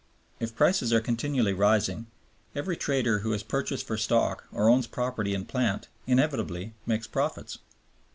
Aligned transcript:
If 0.39 0.55
prices 0.55 0.91
are 0.91 0.99
continually 0.99 1.53
rising, 1.53 2.07
every 2.55 2.75
trader 2.75 3.19
who 3.19 3.33
has 3.33 3.43
purchased 3.43 3.85
for 3.85 3.97
stock 3.97 4.45
or 4.51 4.67
owns 4.67 4.87
property 4.87 5.35
and 5.35 5.47
plant 5.47 5.89
inevitably 6.07 6.73
makes 6.87 7.05
profits. 7.05 7.59